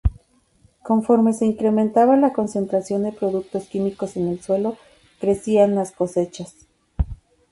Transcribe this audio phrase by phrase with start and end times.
[0.81, 4.75] Conforme se incrementaba la concentración de productos químicos en el suelo,
[5.19, 6.55] crecían las cosechas.